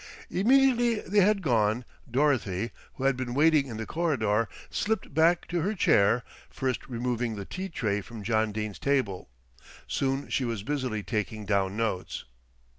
[0.31, 5.61] Immediately they had gone, Dorothy, who had been waiting in the corridor, slipped back to
[5.61, 9.29] her chair, first removing the tea tray from John Dene's table.
[9.87, 12.25] Soon she was busily taking down notes.